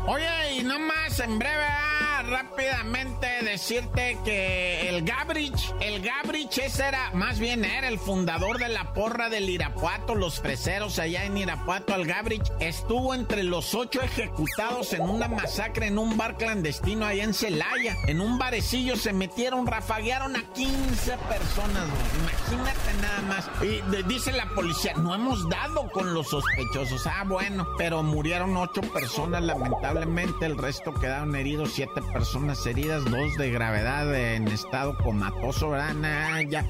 Oye, 0.07 0.55
y 0.57 0.63
nomás 0.63 1.19
en 1.21 1.39
breve, 1.39 1.65
ah, 1.65 2.23
rápidamente 2.29 3.27
decirte 3.45 4.19
que 4.25 4.89
el 4.89 5.03
Gabrich, 5.03 5.75
el 5.81 6.03
Gabrich 6.03 6.59
ese 6.59 6.87
era, 6.87 7.11
más 7.13 7.39
bien 7.39 7.65
era 7.65 7.89
el 7.89 7.99
fundador 7.99 8.59
de 8.59 8.69
la 8.69 8.93
porra 8.93 9.29
del 9.29 9.49
Irapuato, 9.49 10.15
los 10.15 10.41
freseros 10.41 10.99
allá 10.99 11.25
en 11.25 11.37
Irapuato, 11.37 11.95
el 11.95 12.07
Gabrich, 12.07 12.51
estuvo 12.61 13.15
entre 13.15 13.43
los 13.43 13.75
ocho 13.75 14.01
ejecutados 14.03 14.93
en 14.93 15.03
una 15.03 15.29
masacre 15.31 15.87
en 15.87 15.99
un 15.99 16.17
bar 16.17 16.37
clandestino 16.37 17.07
allá 17.07 17.25
en 17.25 17.35
Celaya. 17.35 17.97
En 18.07 18.21
un 18.21 18.39
barecillo 18.39 18.97
se 18.97 19.13
metieron, 19.13 19.67
rafaguearon 19.67 20.37
a 20.37 20.43
15 20.53 21.17
personas, 21.29 21.89
imagínate 22.21 22.93
nada 23.01 23.23
más. 23.23 23.51
Y 23.63 23.83
dice 24.05 24.33
la 24.33 24.47
policía, 24.55 24.95
no 24.95 25.15
hemos 25.15 25.49
dado 25.49 25.91
con 25.91 26.13
los 26.15 26.29
sospechosos. 26.29 27.07
Ah, 27.07 27.25
bueno, 27.27 27.67
pero 27.79 28.03
murieron 28.03 28.57
ocho 28.57 28.81
personas 28.83 29.43
lamentablemente, 29.43 30.47
el 30.47 30.59
resto 30.59 30.93
quedaron 30.95 31.35
heridos, 31.37 31.73
siete 31.75 32.03
personas 32.13 32.65
heridas, 32.67 33.05
dos 33.05 33.37
de 33.39 33.51
gravedad 33.51 34.15
en 34.15 34.49
estado 34.49 34.97
comatoso, 34.99 35.71
¿verdad? 35.71 35.95
Nah, 35.95 36.43
ya. 36.43 36.65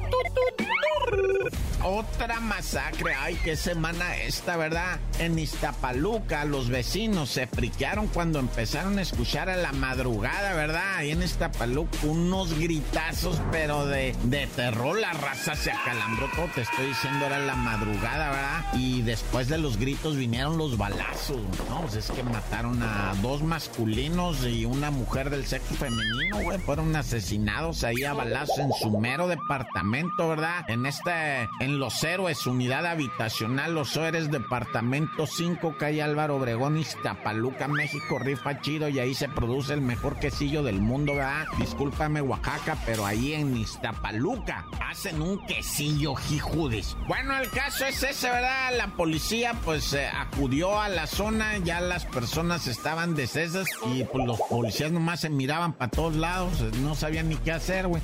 Otra 1.83 2.41
masacre, 2.41 3.15
ay, 3.15 3.39
qué 3.43 3.57
semana 3.57 4.15
esta, 4.17 4.59
¿verdad? 4.59 5.01
En 5.19 5.39
Iztapaluca 5.39 6.45
los 6.45 6.69
vecinos 6.69 7.31
se 7.31 7.47
friquearon 7.47 8.07
cuando 8.09 8.39
empezaron 8.39 8.99
a 8.99 9.03
escuchar 9.03 9.49
a 9.49 9.57
la 9.57 9.73
madrugada, 9.73 10.53
¿verdad? 10.55 10.97
Ahí 10.97 11.11
en 11.11 11.23
Iztapaluca 11.23 11.97
unos 12.03 12.59
gritazos, 12.59 13.41
pero 13.51 13.87
de, 13.87 14.15
terror, 14.55 15.01
la 15.01 15.15
raza 15.15 15.55
se 15.55 15.71
acalambró 15.71 16.29
todo, 16.37 16.49
te 16.55 16.61
estoy 16.63 16.87
diciendo, 16.89 17.25
era 17.25 17.39
la 17.39 17.55
madrugada, 17.55 18.31
¿verdad? 18.31 18.65
Y 18.75 19.01
después 19.01 19.49
de 19.49 19.57
los 19.57 19.79
gritos 19.79 20.17
vinieron 20.17 20.59
los 20.59 20.77
balazos, 20.77 21.41
¿no? 21.71 21.81
Pues 21.81 21.95
es 21.95 22.11
que 22.11 22.23
mataron 22.23 22.83
a 22.83 23.15
dos 23.23 23.43
masculinos 23.43 24.45
y 24.45 24.67
una 24.67 24.91
mujer 24.91 25.31
del 25.31 25.47
sexo 25.47 25.75
femenino, 25.75 26.41
güey, 26.43 26.59
fueron 26.59 26.95
asesinados 26.95 27.85
ahí 27.85 28.05
a 28.05 28.13
balazos 28.13 28.59
en 28.59 28.73
su 28.75 28.99
mero 28.99 29.29
departamento, 29.29 30.29
¿verdad? 30.29 30.65
En 30.69 30.90
este, 30.91 31.49
en 31.61 31.79
Los 31.79 32.03
Héroes, 32.03 32.47
unidad 32.49 32.85
habitacional 32.85 33.75
Los 33.75 33.97
Héroes, 33.97 34.31
departamento 34.31 35.25
5, 35.25 35.77
calle 35.79 36.03
Álvaro 36.03 36.37
Obregón, 36.37 36.77
Iztapaluca, 36.77 37.69
México, 37.69 38.19
rifa 38.19 38.61
chido 38.61 38.89
y 38.89 38.99
ahí 38.99 39.15
se 39.15 39.29
produce 39.29 39.73
el 39.73 39.83
mejor 39.83 40.19
quesillo 40.19 40.65
del 40.65 40.81
mundo, 40.81 41.15
¿verdad? 41.15 41.47
Discúlpame, 41.59 42.21
Oaxaca, 42.21 42.77
pero 42.85 43.07
ahí 43.07 43.35
en 43.35 43.57
Iztapaluca 43.57 44.67
hacen 44.81 45.23
un 45.23 45.47
quesillo 45.47 46.17
jijudis. 46.17 46.97
Bueno, 47.07 47.39
el 47.39 47.49
caso 47.51 47.85
es 47.85 48.03
ese, 48.03 48.29
¿verdad? 48.29 48.77
La 48.77 48.89
policía, 48.89 49.55
pues, 49.65 49.93
eh, 49.93 50.09
acudió 50.09 50.81
a 50.81 50.89
la 50.89 51.07
zona, 51.07 51.59
ya 51.59 51.81
las 51.81 52.05
personas 52.05 52.67
estaban 52.67 53.15
decesas 53.15 53.69
y 53.95 54.03
pues 54.03 54.27
los 54.27 54.41
policías 54.41 54.91
nomás 54.91 55.21
se 55.21 55.31
miraban 55.31 55.73
para 55.73 55.93
todos 55.93 56.17
lados, 56.17 56.61
no 56.79 56.97
sabían 56.97 57.29
ni 57.29 57.37
qué 57.37 57.53
hacer, 57.53 57.87
güey. 57.87 58.03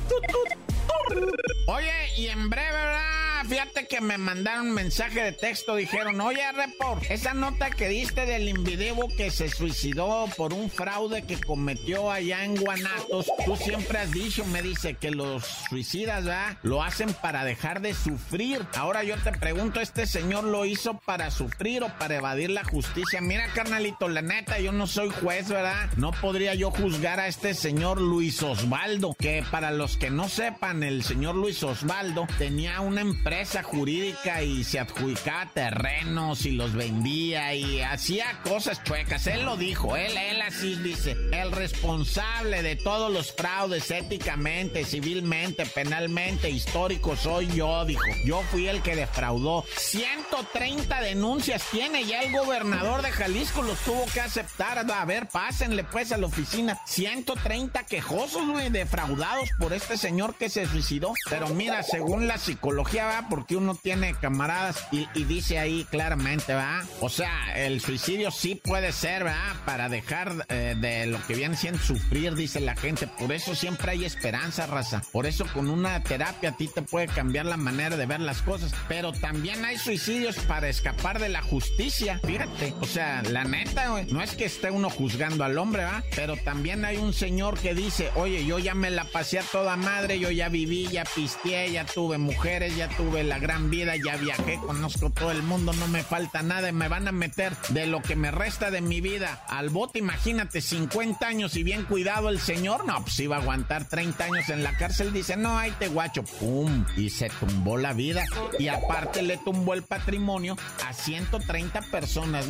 Oye, 1.67 1.93
y 2.17 2.29
en 2.29 2.49
breve, 2.49 2.73
¿verdad? 2.73 3.15
Fíjate 3.45 3.87
que 3.87 4.00
me 4.00 4.19
mandaron 4.19 4.71
mensaje 4.71 5.21
de 5.21 5.33
texto, 5.33 5.76
dijeron, 5.76 6.21
oye, 6.21 6.40
Report, 6.52 7.02
esa 7.11 7.35
nota 7.35 7.71
que 7.71 7.88
diste 7.88 8.25
del 8.25 8.49
individuo 8.49 9.09
que 9.16 9.31
se 9.31 9.49
suicidó 9.49 10.26
por 10.37 10.52
un 10.52 10.71
fraude 10.71 11.23
que 11.23 11.38
cometió 11.38 12.11
allá 12.11 12.45
en 12.45 12.57
Guanatos, 12.57 13.26
tú 13.45 13.57
siempre 13.57 13.99
has 13.99 14.11
dicho, 14.11 14.45
me 14.47 14.62
dice, 14.62 14.95
que 14.95 15.11
los 15.11 15.45
suicidas, 15.69 16.25
¿verdad? 16.25 16.57
Lo 16.62 16.83
hacen 16.83 17.12
para 17.14 17.45
dejar 17.45 17.81
de 17.81 17.95
sufrir. 17.95 18.64
Ahora 18.75 19.02
yo 19.02 19.16
te 19.19 19.33
pregunto, 19.33 19.81
¿este 19.81 20.07
señor 20.07 20.45
lo 20.45 20.64
hizo 20.64 20.99
para 20.99 21.31
sufrir 21.31 21.83
o 21.83 21.88
para 21.99 22.16
evadir 22.16 22.50
la 22.50 22.64
justicia? 22.64 23.21
Mira, 23.21 23.52
carnalito, 23.52 24.09
la 24.09 24.23
neta, 24.23 24.59
yo 24.59 24.73
no 24.73 24.87
soy 24.87 25.11
juez, 25.11 25.49
¿verdad? 25.49 25.90
No 25.97 26.12
podría 26.12 26.55
yo 26.55 26.71
juzgar 26.71 27.21
a 27.21 27.28
este 27.28 27.55
señor 27.55 28.00
Luis 28.00 28.43
Osvaldo, 28.43 29.14
que 29.19 29.45
para 29.50 29.71
los 29.71 29.97
que 29.97 30.11
no 30.11 30.28
sepan, 30.28 30.83
el 30.83 31.02
señor 31.02 31.35
Luis 31.35 31.62
Osvaldo 31.62 32.26
tenía 32.38 32.81
una 32.81 33.02
empresa 33.02 33.25
empresa 33.26 33.64
jurídica 33.64 34.40
y 34.45 34.62
se 34.62 34.78
adjudicaba 34.78 35.50
terrenos 35.52 36.47
y 36.47 36.52
los 36.52 36.75
vendía 36.75 37.56
y 37.56 37.80
hacía 37.80 38.40
cosas 38.45 38.85
chuecas. 38.85 39.26
Él 39.26 39.45
lo 39.45 39.56
dijo, 39.56 39.97
él, 39.97 40.16
él 40.16 40.40
así 40.42 40.76
dice, 40.76 41.16
el 41.33 41.50
responsable 41.50 42.62
de 42.62 42.76
todos 42.76 43.12
los 43.12 43.33
fraudes 43.33 43.90
éticamente, 43.90 44.85
civilmente, 44.85 45.66
penalmente, 45.66 46.50
histórico 46.50 47.16
soy 47.16 47.49
yo, 47.49 47.85
dijo. 47.85 48.04
Yo 48.25 48.42
fui 48.52 48.68
el 48.68 48.80
que 48.80 48.95
defraudó. 48.95 49.64
130 49.76 51.00
denuncias 51.00 51.64
tiene 51.73 52.04
ya 52.04 52.21
el 52.21 52.33
gobernador 52.33 53.02
de 53.02 53.11
Jalisco, 53.11 53.62
los 53.62 53.80
tuvo 53.80 54.06
que 54.14 54.21
aceptar. 54.21 54.88
A 54.88 55.04
ver, 55.04 55.26
pásenle 55.26 55.83
pues 55.83 56.12
a 56.12 56.16
la 56.16 56.26
oficina. 56.26 56.78
130 56.87 57.87
quejosos, 57.87 58.47
güey, 58.47 58.71
defraudados 58.71 59.49
por 59.59 59.73
este 59.73 59.97
señor 59.97 60.37
que 60.37 60.49
se 60.49 60.66
suicidó. 60.66 61.12
Pero 61.28 61.49
mira, 61.49 61.83
según 61.83 62.28
la 62.28 62.38
psicología, 62.38 63.15
porque 63.28 63.56
uno 63.56 63.75
tiene 63.75 64.14
camaradas 64.14 64.87
y, 64.92 65.06
dice 65.25 65.58
ahí 65.58 65.85
claramente, 65.90 66.54
¿va? 66.54 66.82
O 67.00 67.08
sea, 67.08 67.56
el 67.56 67.80
suicidio 67.80 68.30
sí 68.30 68.54
puede 68.54 68.92
ser, 68.92 69.26
¿va? 69.26 69.37
Para 69.64 69.88
dejar 69.88 70.46
eh, 70.49 70.75
de 70.78 71.06
lo 71.06 71.25
que 71.26 71.35
viene 71.35 71.56
siendo 71.56 71.80
sufrir, 71.80 72.35
dice 72.35 72.61
la 72.61 72.76
gente. 72.76 73.06
Por 73.06 73.32
eso 73.32 73.54
siempre 73.54 73.92
hay 73.92 74.04
esperanza, 74.04 74.66
raza. 74.66 75.02
Por 75.12 75.26
eso 75.26 75.46
con 75.52 75.68
una 75.68 76.02
terapia 76.02 76.50
a 76.50 76.56
ti 76.56 76.68
te 76.68 76.82
puede 76.82 77.08
cambiar 77.08 77.46
la 77.46 77.56
manera 77.56 77.96
de 77.96 78.06
ver 78.06 78.20
las 78.20 78.42
cosas. 78.42 78.73
Pero 78.88 79.12
también 79.12 79.64
hay 79.64 79.78
suicidios 79.78 80.37
para 80.40 80.68
escapar 80.68 81.18
de 81.18 81.28
la 81.28 81.42
justicia. 81.42 82.20
Fíjate, 82.25 82.75
o 82.80 82.87
sea, 82.87 83.23
la 83.23 83.44
neta, 83.44 84.04
no 84.11 84.23
es 84.23 84.35
que 84.35 84.44
esté 84.44 84.70
uno 84.70 84.90
juzgando 84.90 85.44
al 85.44 85.58
hombre, 85.58 85.85
¿va? 85.85 86.02
Pero 86.14 86.37
también 86.37 86.85
hay 86.85 86.96
un 86.96 87.12
señor 87.12 87.58
que 87.58 87.75
dice, 87.75 88.11
oye, 88.14 88.44
yo 88.44 88.58
ya 88.58 88.75
me 88.75 88.90
la 88.90 89.04
pasé 89.04 89.38
a 89.38 89.42
toda 89.42 89.76
madre, 89.76 90.18
yo 90.18 90.30
ya 90.30 90.49
viví, 90.49 90.88
ya 90.88 91.04
pisteé, 91.04 91.73
ya 91.73 91.85
tuve 91.85 92.18
mujeres, 92.18 92.76
ya 92.76 92.88
tuve 92.88 93.06
la 93.25 93.39
gran 93.39 93.71
vida, 93.71 93.95
ya 93.97 94.17
viajé, 94.17 94.59
conozco 94.65 95.11
todo 95.11 95.31
el 95.31 95.43
mundo, 95.43 95.73
no 95.73 95.89
me 95.89 96.03
falta 96.03 96.43
nada 96.43 96.69
y 96.69 96.73
me 96.73 96.89
van 96.89 97.09
a 97.09 97.13
meter 97.13 97.57
de 97.69 97.87
lo 97.87 98.03
que 98.03 98.17
me 98.17 98.31
resta 98.31 98.71
de 98.71 98.81
mi 98.81 99.01
vida 99.01 99.45
al 99.49 99.71
bote. 99.71 99.99
Imagínate, 99.99 100.61
50 100.61 101.27
años 101.27 101.57
y 101.57 101.63
bien 101.63 101.85
cuidado 101.85 102.29
el 102.29 102.41
señor, 102.41 102.85
no, 102.85 103.03
pues 103.03 103.19
iba 103.21 103.37
a 103.37 103.41
aguantar 103.41 103.89
30 103.89 104.25
años 104.25 104.49
en 104.49 104.63
la 104.63 104.77
cárcel. 104.77 105.13
Dice, 105.13 105.37
no, 105.37 105.59
ahí 105.59 105.73
te 105.79 105.88
guacho, 105.88 106.23
pum, 106.25 106.85
y 106.97 107.11
se 107.11 107.31
tumbó 107.31 107.79
la 107.79 107.92
vida. 107.92 108.25
Y 108.59 108.69
aparte 108.69 109.23
le 109.23 109.38
tumbó 109.38 109.75
el 109.75 109.83
patrimonio 109.83 110.57
a 110.87 110.92
130 110.92 111.83
personas. 111.83 112.47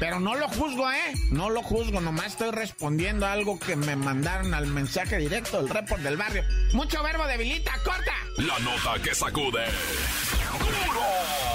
Pero 0.00 0.20
no 0.20 0.34
lo 0.34 0.48
juzgo, 0.48 0.90
¿eh? 0.90 1.14
No 1.30 1.50
lo 1.50 1.62
juzgo, 1.62 2.00
nomás 2.00 2.28
estoy 2.28 2.50
respondiendo 2.50 3.26
a 3.26 3.32
algo 3.32 3.58
que 3.58 3.76
me 3.76 3.96
mandaron 3.96 4.54
al 4.54 4.66
mensaje 4.66 5.18
directo 5.18 5.58
del 5.58 5.68
report 5.68 6.02
del 6.02 6.16
barrio. 6.16 6.42
Mucho 6.72 7.02
verbo 7.02 7.26
debilita, 7.26 7.72
corta. 7.84 8.12
La 8.38 8.58
nota 8.60 9.02
que 9.02 9.14
sacude 9.42 9.64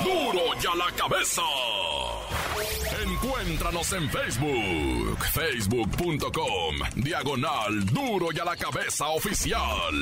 ¡Duro! 0.03 0.33
¡Duro 0.33 0.59
ya 0.59 0.75
la 0.75 0.91
cabeza! 0.95 1.41
Encuéntranos 3.03 3.93
en 3.93 4.09
Facebook, 4.09 5.17
facebook.com, 5.31 6.75
diagonal 6.95 7.85
Duro 7.85 8.29
y 8.33 8.39
a 8.39 8.45
la 8.45 8.55
cabeza 8.55 9.07
oficial. 9.07 9.93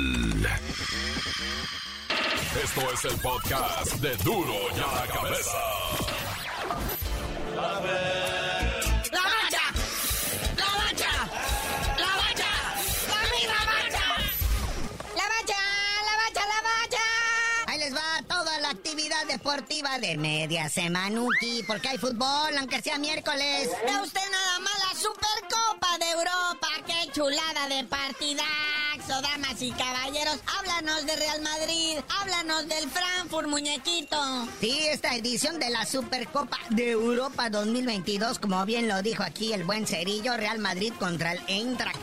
Esto 2.64 2.92
es 2.94 3.06
el 3.06 3.20
podcast 3.20 3.94
de 3.96 4.16
Duro 4.18 4.54
y 4.76 4.80
a 4.80 5.02
la 5.02 5.14
cabeza. 5.14 5.60
Deportiva 19.46 20.00
de 20.00 20.18
media 20.18 20.68
semanuki, 20.70 21.62
porque 21.68 21.90
hay 21.90 22.00
fútbol, 22.00 22.58
aunque 22.58 22.82
sea 22.82 22.98
miércoles. 22.98 23.70
Ve 23.86 24.02
usted 24.02 24.22
nada 24.32 24.60
más 24.60 24.74
la 24.80 25.00
Supercopa 25.00 25.98
de 26.00 26.10
Europa, 26.10 26.68
qué 26.88 27.12
chulada 27.12 27.70
de 27.70 27.84
partidazo, 27.84 29.22
damas 29.22 29.62
y 29.62 29.72
caballeros. 29.72 30.40
Háblanos 30.58 31.06
de 31.06 31.16
Real 31.16 31.42
Madrid, 31.44 31.98
háblanos 32.20 32.68
del 32.68 32.90
Frankfurt, 32.90 33.48
muñequito. 33.48 34.18
Sí, 34.60 34.80
esta 34.88 35.14
edición 35.14 35.60
de 35.60 35.70
la 35.70 35.86
Supercopa 35.86 36.58
de 36.72 36.90
Europa 36.90 37.52
2022, 37.52 38.40
como 38.40 38.66
bien 38.66 38.88
lo 38.88 39.04
dijo 39.04 39.22
aquí 39.22 39.54
el 39.54 39.64
buen 39.64 39.86
Cerillo, 39.86 40.38
Real 40.38 40.58
Madrid 40.58 40.92
contra 40.98 41.34
el 41.34 41.42
Eintracht 41.46 42.02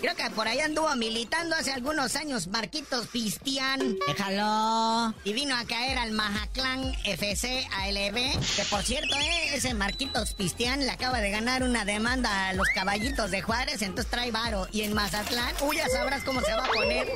Creo 0.00 0.14
que 0.14 0.30
por 0.30 0.48
ahí 0.48 0.60
anduvo 0.60 0.94
militando 0.96 1.56
hace 1.56 1.72
algunos 1.72 2.16
años 2.16 2.48
Marquitos 2.48 3.06
Pistian. 3.08 3.96
Déjalo. 4.06 5.14
Y 5.24 5.32
vino 5.32 5.56
a 5.56 5.64
caer 5.64 5.98
al 5.98 6.12
Majaclan 6.12 6.94
FC 7.04 7.66
ALB. 7.72 8.14
Que 8.56 8.64
por 8.70 8.82
cierto, 8.82 9.14
eh, 9.16 9.54
ese 9.54 9.74
Marquitos 9.74 10.34
Pistian 10.34 10.80
le 10.80 10.90
acaba 10.90 11.20
de 11.20 11.30
ganar 11.30 11.62
una 11.62 11.84
demanda 11.84 12.48
a 12.48 12.52
los 12.52 12.68
caballitos 12.74 13.30
de 13.30 13.42
Juárez, 13.42 13.82
entonces 13.82 14.10
trae 14.10 14.30
varo. 14.30 14.68
Y 14.72 14.82
en 14.82 14.94
Mazatlán, 14.94 15.54
uy, 15.62 15.76
ya 15.76 15.88
sabrás 15.88 16.22
cómo 16.24 16.40
se 16.40 16.52
va 16.52 16.64
a 16.64 16.70
poner. 16.70 17.08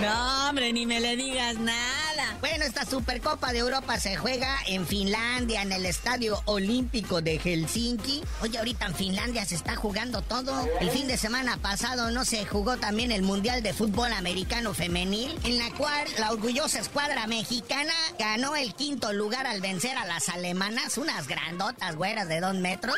No, 0.00 0.48
hombre, 0.48 0.72
ni 0.72 0.86
me 0.86 1.00
le 1.00 1.16
digas 1.16 1.56
nada. 1.58 1.99
Bueno, 2.38 2.64
esta 2.64 2.86
Supercopa 2.86 3.52
de 3.52 3.58
Europa 3.58 3.98
se 3.98 4.16
juega 4.16 4.56
en 4.66 4.86
Finlandia, 4.86 5.62
en 5.62 5.72
el 5.72 5.84
Estadio 5.84 6.40
Olímpico 6.44 7.20
de 7.20 7.38
Helsinki. 7.38 8.22
Oye, 8.42 8.58
ahorita 8.58 8.86
en 8.86 8.94
Finlandia 8.94 9.44
se 9.44 9.56
está 9.56 9.76
jugando 9.76 10.22
todo. 10.22 10.68
El 10.80 10.90
fin 10.90 11.06
de 11.06 11.16
semana 11.16 11.56
pasado 11.58 12.10
no 12.10 12.24
se 12.24 12.46
jugó 12.46 12.76
también 12.76 13.12
el 13.12 13.22
Mundial 13.22 13.62
de 13.62 13.74
Fútbol 13.74 14.12
Americano 14.12 14.74
Femenil, 14.74 15.38
en 15.44 15.58
la 15.58 15.70
cual 15.72 16.06
la 16.18 16.32
orgullosa 16.32 16.78
escuadra 16.78 17.26
mexicana 17.26 17.92
ganó 18.18 18.56
el 18.56 18.74
quinto 18.74 19.12
lugar 19.12 19.46
al 19.46 19.60
vencer 19.60 19.96
a 19.96 20.06
las 20.06 20.28
alemanas, 20.28 20.96
unas 20.98 21.26
grandotas 21.26 21.96
güeras 21.96 22.28
de 22.28 22.40
dos 22.40 22.54
metros, 22.54 22.96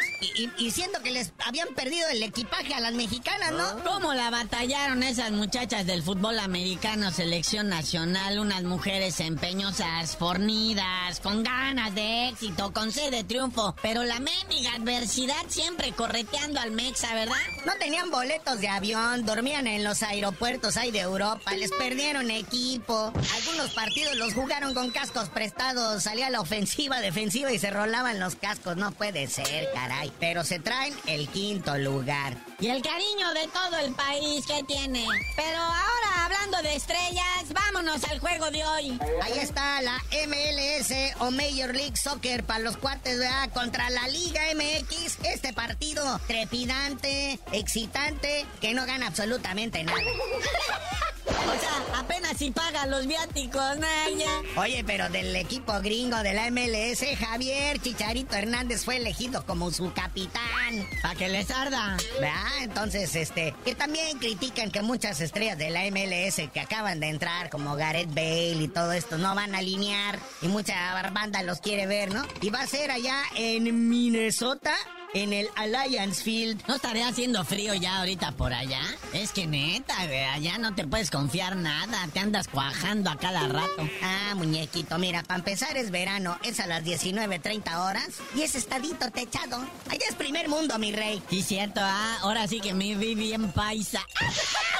y, 0.58 0.70
siendo 0.70 1.00
que 1.02 1.10
les 1.10 1.32
habían 1.46 1.68
perdido 1.74 2.08
el 2.08 2.22
equipaje 2.22 2.74
a 2.74 2.80
las 2.80 2.94
mexicanas, 2.94 3.52
¿no? 3.52 3.84
¿Cómo 3.84 4.14
la 4.14 4.30
batallaron 4.30 5.02
esas 5.02 5.30
muchachas 5.32 5.86
del 5.86 6.02
fútbol 6.02 6.38
americano, 6.38 7.10
selección 7.10 7.68
nacional, 7.68 8.38
unas 8.38 8.62
mujeres 8.62 9.20
desempeños 9.22 9.76
fornidas, 10.18 11.20
con 11.20 11.44
ganas 11.44 11.94
de 11.94 12.28
éxito, 12.28 12.72
con 12.72 12.90
sed 12.90 13.12
de 13.12 13.22
triunfo. 13.22 13.74
Pero 13.80 14.02
la 14.02 14.18
mendiga 14.18 14.74
adversidad 14.74 15.44
siempre 15.46 15.92
correteando 15.92 16.58
al 16.58 16.72
Mexa, 16.72 17.14
¿verdad? 17.14 17.36
No 17.64 17.72
tenían 17.78 18.10
boletos 18.10 18.60
de 18.60 18.68
avión, 18.68 19.24
dormían 19.24 19.68
en 19.68 19.84
los 19.84 20.02
aeropuertos 20.02 20.76
ahí 20.76 20.90
de 20.90 21.00
Europa, 21.00 21.54
les 21.54 21.70
perdieron 21.70 22.32
equipo. 22.32 23.12
Algunos 23.36 23.72
partidos 23.74 24.16
los 24.16 24.34
jugaron 24.34 24.74
con 24.74 24.90
cascos 24.90 25.28
prestados, 25.28 26.02
salía 26.02 26.28
la 26.28 26.40
ofensiva, 26.40 27.00
defensiva 27.00 27.52
y 27.52 27.60
se 27.60 27.70
rolaban 27.70 28.18
los 28.18 28.34
cascos. 28.34 28.76
No 28.76 28.90
puede 28.90 29.28
ser, 29.28 29.68
caray. 29.72 30.12
Pero 30.18 30.42
se 30.42 30.58
traen 30.58 30.94
el 31.06 31.28
quinto 31.28 31.78
lugar. 31.78 32.51
Y 32.62 32.68
el 32.68 32.80
cariño 32.80 33.34
de 33.34 33.48
todo 33.48 33.76
el 33.84 33.92
país 33.92 34.46
que 34.46 34.62
tiene. 34.62 35.04
Pero 35.34 35.58
ahora, 35.58 36.26
hablando 36.26 36.62
de 36.62 36.76
estrellas, 36.76 37.52
vámonos 37.52 38.04
al 38.04 38.20
juego 38.20 38.52
de 38.52 38.64
hoy. 38.64 39.00
Ahí 39.20 39.40
está 39.40 39.82
la 39.82 40.00
MLS 40.28 40.92
o 41.18 41.32
Major 41.32 41.74
League 41.74 41.96
Soccer 41.96 42.44
para 42.44 42.60
los 42.60 42.76
cuates, 42.76 43.18
¿verdad? 43.18 43.50
Contra 43.52 43.90
la 43.90 44.06
Liga 44.06 44.42
MX. 44.54 45.18
Este 45.24 45.52
partido 45.52 46.20
trepidante, 46.28 47.40
excitante, 47.50 48.46
que 48.60 48.74
no 48.74 48.86
gana 48.86 49.08
absolutamente 49.08 49.82
nada. 49.82 50.00
O 51.46 51.60
sea, 51.60 52.00
apenas 52.00 52.36
si 52.36 52.50
paga 52.50 52.86
los 52.86 53.06
viáticos, 53.06 53.78
Naya. 53.78 54.30
Oye, 54.56 54.84
pero 54.84 55.08
del 55.08 55.34
equipo 55.36 55.72
gringo 55.80 56.16
de 56.22 56.34
la 56.34 56.50
MLS, 56.50 57.04
Javier 57.18 57.80
Chicharito 57.80 58.36
Hernández 58.36 58.84
fue 58.84 58.96
elegido 58.96 59.44
como 59.44 59.70
su 59.70 59.92
capitán. 59.92 60.88
Para 61.02 61.14
que 61.14 61.28
les 61.28 61.50
arda. 61.50 61.96
¿Verdad? 62.20 62.62
Entonces, 62.62 63.14
este, 63.16 63.54
que 63.64 63.74
también 63.74 64.18
critican 64.18 64.70
que 64.70 64.82
muchas 64.82 65.20
estrellas 65.20 65.58
de 65.58 65.70
la 65.70 65.82
MLS 65.90 66.48
que 66.52 66.60
acaban 66.60 67.00
de 67.00 67.08
entrar, 67.08 67.50
como 67.50 67.76
Gareth 67.76 68.14
Bale 68.14 68.62
y 68.62 68.68
todo 68.68 68.92
esto, 68.92 69.18
no 69.18 69.34
van 69.34 69.54
a 69.54 69.58
alinear. 69.58 70.18
Y 70.40 70.48
mucha 70.48 70.94
barbanda 70.94 71.42
los 71.42 71.60
quiere 71.60 71.86
ver, 71.86 72.12
¿no? 72.12 72.24
Y 72.40 72.50
va 72.50 72.62
a 72.62 72.66
ser 72.66 72.90
allá 72.90 73.22
en 73.36 73.88
Minnesota 73.88 74.74
en 75.14 75.32
el 75.32 75.48
Alliance 75.56 76.22
Field. 76.22 76.62
¿No 76.66 76.76
estaría 76.76 77.08
haciendo 77.08 77.44
frío 77.44 77.74
ya 77.74 77.98
ahorita 77.98 78.32
por 78.32 78.52
allá? 78.52 78.82
Es 79.12 79.32
que 79.32 79.46
neta, 79.46 79.94
allá 79.98 80.58
no 80.58 80.74
te 80.74 80.86
puedes 80.86 81.10
confiar 81.10 81.56
nada, 81.56 82.08
te 82.12 82.20
andas 82.20 82.48
cuajando 82.48 83.10
a 83.10 83.16
cada 83.16 83.48
rato. 83.48 83.88
Ah, 84.02 84.34
muñequito, 84.36 84.98
mira, 84.98 85.22
para 85.22 85.38
empezar 85.38 85.76
es 85.76 85.90
verano, 85.90 86.38
es 86.42 86.60
a 86.60 86.66
las 86.66 86.84
19.30 86.84 87.76
horas 87.78 88.08
y 88.34 88.42
es 88.42 88.54
estadito 88.54 89.10
techado. 89.10 89.58
Allá 89.88 90.04
es 90.08 90.14
primer 90.14 90.48
mundo, 90.48 90.78
mi 90.78 90.92
rey. 90.92 91.22
Sí, 91.30 91.42
cierto, 91.42 91.80
ah, 91.82 92.18
ahora 92.22 92.46
sí 92.46 92.60
que 92.60 92.74
me 92.74 92.94
vi 92.94 93.14
bien 93.14 93.52
paisa. 93.52 94.06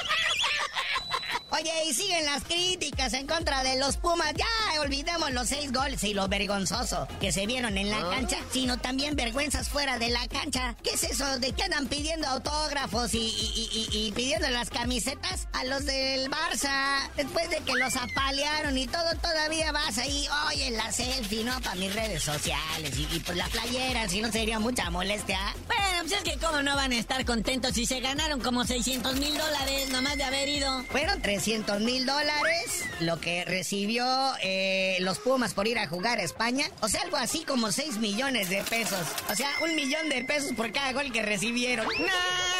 Oye, 1.53 1.71
y 1.87 1.93
siguen 1.93 2.25
las 2.25 2.43
críticas 2.45 3.13
en 3.13 3.27
contra 3.27 3.63
de 3.63 3.77
los 3.77 3.97
Pumas. 3.97 4.33
Ya 4.35 4.47
olvidemos 4.79 5.31
los 5.31 5.47
seis 5.47 5.71
goles 5.71 6.03
y 6.03 6.13
lo 6.13 6.27
vergonzoso 6.27 7.07
que 7.19 7.31
se 7.31 7.45
vieron 7.45 7.77
en 7.77 7.89
la 7.89 7.99
ah. 7.99 8.09
cancha, 8.11 8.37
sino 8.51 8.77
también 8.77 9.15
vergüenzas 9.15 9.69
fuera 9.69 9.97
de 9.99 10.09
la 10.09 10.27
cancha. 10.27 10.75
¿Qué 10.83 10.91
es 10.91 11.03
eso 11.03 11.39
de 11.39 11.51
que 11.53 11.63
andan 11.63 11.87
pidiendo 11.87 12.27
autógrafos 12.27 13.11
y, 13.13 14.11
pidiendo 14.15 14.49
las 14.49 14.69
camisetas 14.69 15.47
a 15.53 15.63
los 15.65 15.85
del 15.85 16.29
Barça? 16.29 17.09
Después 17.15 17.49
de 17.49 17.57
que 17.57 17.73
los 17.73 17.95
apalearon 17.95 18.77
y 18.77 18.87
todo, 18.87 19.15
todavía 19.21 19.71
vas 19.71 19.97
ahí, 19.97 20.27
oye, 20.47 20.71
la 20.71 20.91
selfie, 20.91 21.43
¿no? 21.43 21.59
Para 21.61 21.75
mis 21.75 21.93
redes 21.93 22.23
sociales 22.23 22.93
y, 22.97 23.19
pues 23.19 23.37
la 23.37 23.47
playera, 23.47 24.07
si 24.09 24.21
no 24.21 24.31
sería 24.31 24.59
mucha 24.59 24.89
molestia. 24.89 25.39
Bueno, 25.67 25.83
pues 26.01 26.13
es 26.13 26.23
que 26.23 26.37
cómo 26.37 26.61
no 26.61 26.75
van 26.75 26.91
a 26.91 26.97
estar 26.97 27.23
contentos 27.25 27.73
si 27.73 27.85
se 27.85 27.99
ganaron 27.99 28.39
como 28.39 28.65
600 28.65 29.15
mil 29.15 29.37
dólares 29.37 29.89
nomás 29.89 30.17
de 30.17 30.23
haber 30.23 30.49
ido. 30.49 30.83
Fueron 30.85 31.21
300 31.21 31.81
mil 31.81 32.05
dólares, 32.05 32.83
lo 32.99 33.19
que 33.19 33.45
recibió 33.45 34.05
eh, 34.41 34.72
los 35.01 35.19
Pumas 35.19 35.53
por 35.53 35.67
ir 35.67 35.79
a 35.79 35.87
jugar 35.87 36.19
a 36.19 36.23
España. 36.23 36.65
O 36.81 36.87
sea, 36.87 37.01
algo 37.01 37.17
así 37.17 37.43
como 37.43 37.71
6 37.71 37.97
millones 37.97 38.49
de 38.49 38.63
pesos. 38.63 39.07
O 39.29 39.35
sea, 39.35 39.49
un 39.61 39.75
millón 39.75 40.09
de 40.09 40.23
pesos 40.23 40.53
por 40.55 40.71
cada 40.71 40.93
gol 40.93 41.11
que 41.11 41.21
recibieron. 41.21 41.85
¡No! 41.85 42.53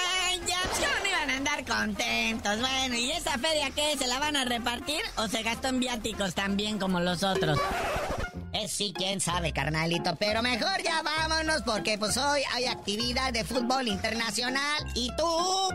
Ya, 0.48 0.58
no 1.02 1.08
iban 1.08 1.30
a 1.30 1.38
andar 1.38 1.66
contentos. 1.66 2.60
Bueno, 2.60 2.96
¿y 2.96 3.12
esa 3.12 3.38
feria 3.38 3.70
qué? 3.70 3.96
¿Se 3.98 4.08
la 4.08 4.20
van 4.20 4.36
a 4.36 4.44
repartir 4.44 5.02
o 5.18 5.28
se 5.28 5.44
gastó 5.44 5.70
en 5.70 5.80
viáticos 5.80 6.34
también 6.34 6.80
como 6.80 7.00
los 7.00 7.24
otros? 7.24 7.60
Eh, 8.54 8.68
sí, 8.68 8.94
quién 8.96 9.20
sabe, 9.20 9.52
carnalito. 9.52 10.16
Pero 10.16 10.44
mejor 10.44 10.82
ya 10.84 11.02
vámonos 11.02 11.64
porque 11.64 11.98
pues 11.98 12.18
hoy 12.18 12.42
hay 12.54 12.66
actividad 12.66 13.34
de 13.34 13.44
fútbol 13.44 13.88
internacional 13.88 14.86
y 14.94 15.10
tú 15.18 15.26